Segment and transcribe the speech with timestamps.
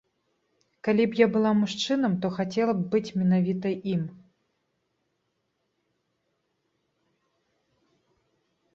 [0.85, 4.09] Калі б я была мужчынам, то хацела б быць менавіта ім.